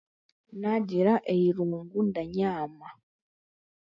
Naagire 0.59 1.13
eirungu, 1.33 1.99
ndanyaama. 2.09 2.87